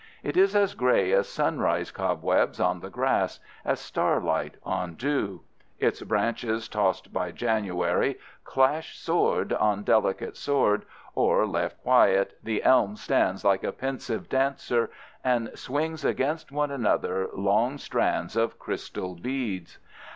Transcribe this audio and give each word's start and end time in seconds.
It 0.23 0.35
is 0.35 0.55
as 0.55 0.73
gray 0.73 1.11
as 1.13 1.29
sunrise 1.29 1.91
cobwebs 1.91 2.59
on 2.59 2.79
the 2.79 2.89
grass, 2.89 3.39
as 3.63 3.79
starlight 3.79 4.55
on 4.63 4.95
dew. 4.95 5.41
Its 5.77 6.01
branches, 6.01 6.67
tossed 6.67 7.13
by 7.13 7.29
January, 7.31 8.17
clash 8.43 8.97
sword 8.97 9.53
on 9.53 9.83
delicate 9.83 10.35
sword, 10.35 10.85
or, 11.13 11.45
left 11.45 11.83
quiet, 11.83 12.35
the 12.41 12.63
elm 12.63 12.95
stands 12.95 13.45
like 13.45 13.63
a 13.63 13.71
pensive 13.71 14.27
dancer 14.27 14.89
and 15.23 15.51
swings 15.53 16.03
against 16.03 16.51
one 16.51 16.71
another 16.71 17.29
long 17.35 17.77
strands 17.77 18.35
of 18.35 18.57
crystal 18.57 19.13
beads. 19.13 19.77